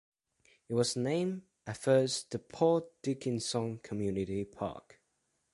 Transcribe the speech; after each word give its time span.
It 0.67 0.73
was 0.73 0.95
named, 0.95 1.43
at 1.67 1.77
first, 1.77 2.31
the 2.31 2.39
Port 2.39 2.85
Dickinson 3.03 3.77
Community 3.83 4.43
Park. 4.43 4.99